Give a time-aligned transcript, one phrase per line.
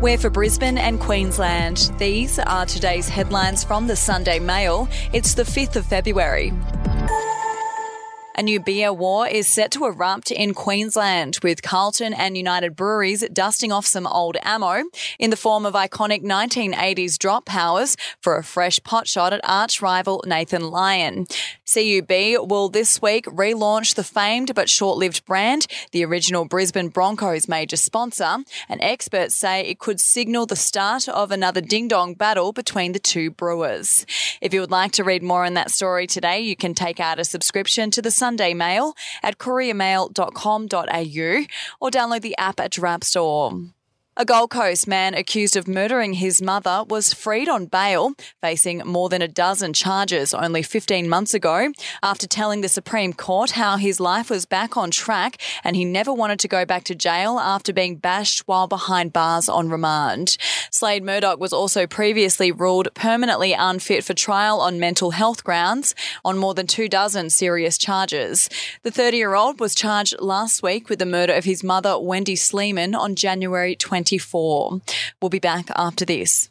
[0.00, 1.92] We're for Brisbane and Queensland.
[1.98, 4.88] These are today's headlines from the Sunday Mail.
[5.12, 6.52] It's the 5th of February.
[8.34, 13.28] A new beer war is set to erupt in Queensland, with Carlton and United Breweries
[13.30, 14.84] dusting off some old ammo
[15.18, 20.24] in the form of iconic 1980s drop powers for a fresh potshot at arch rival
[20.26, 21.26] Nathan Lyon.
[21.72, 22.10] CUB
[22.48, 27.76] will this week relaunch the famed but short lived brand, the original Brisbane Broncos major
[27.76, 32.92] sponsor, and experts say it could signal the start of another ding dong battle between
[32.92, 34.06] the two brewers.
[34.40, 37.18] If you would like to read more on that story today, you can take out
[37.18, 38.94] a subscription to the Sunday Mail
[39.24, 41.46] at couriermail.com.au
[41.80, 43.50] or download the app at your app store.
[44.14, 48.12] A Gold Coast man accused of murdering his mother was freed on bail,
[48.42, 51.72] facing more than a dozen charges only 15 months ago,
[52.02, 56.12] after telling the Supreme Court how his life was back on track and he never
[56.12, 60.36] wanted to go back to jail after being bashed while behind bars on remand.
[60.70, 66.36] Slade Murdoch was also previously ruled permanently unfit for trial on mental health grounds on
[66.36, 68.50] more than two dozen serious charges.
[68.82, 72.36] The 30 year old was charged last week with the murder of his mother, Wendy
[72.36, 74.01] Sleeman, on January 20.
[74.04, 74.80] 24.
[75.20, 76.50] We'll be back after this.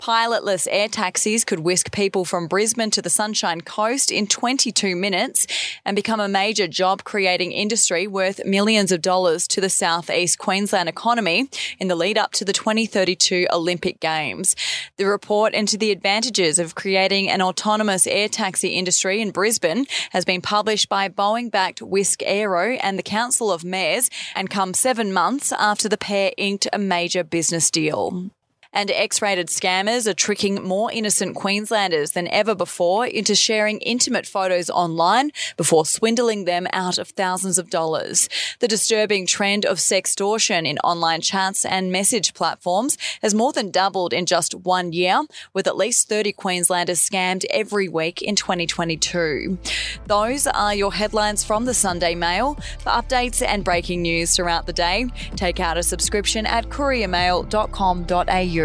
[0.00, 5.46] Pilotless air taxis could whisk people from Brisbane to the Sunshine Coast in 22 minutes
[5.84, 10.88] and become a major job creating industry worth millions of dollars to the southeast Queensland
[10.88, 14.56] economy in the lead up to the 2032 Olympic Games.
[14.96, 20.24] The report into the advantages of creating an autonomous air taxi industry in Brisbane has
[20.24, 25.12] been published by Boeing backed Wisk Aero and the Council of Mayors and comes seven
[25.12, 28.30] months after the pair inked a major business deal.
[28.72, 34.26] And X rated scammers are tricking more innocent Queenslanders than ever before into sharing intimate
[34.26, 38.28] photos online before swindling them out of thousands of dollars.
[38.60, 44.12] The disturbing trend of sextortion in online chats and message platforms has more than doubled
[44.12, 45.22] in just one year,
[45.52, 49.58] with at least 30 Queenslanders scammed every week in 2022.
[50.06, 52.54] Those are your headlines from the Sunday Mail.
[52.78, 58.59] For updates and breaking news throughout the day, take out a subscription at couriermail.com.au.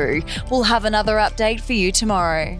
[0.50, 2.60] We'll have another update for you tomorrow.